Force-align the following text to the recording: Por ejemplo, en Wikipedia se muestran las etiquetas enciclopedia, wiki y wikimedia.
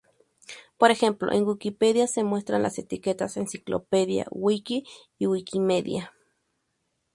Por 0.79 0.89
ejemplo, 0.89 1.31
en 1.31 1.43
Wikipedia 1.43 2.07
se 2.07 2.23
muestran 2.23 2.63
las 2.63 2.79
etiquetas 2.79 3.37
enciclopedia, 3.37 4.25
wiki 4.31 4.83
y 5.19 5.27
wikimedia. 5.27 6.11